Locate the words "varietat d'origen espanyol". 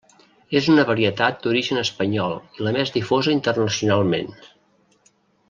0.91-2.33